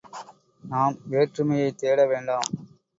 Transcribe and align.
நாம் 0.63 0.97
வேற்றுமையைத் 1.09 1.77
தேட 1.77 2.05
வேண்டாம். 2.05 2.49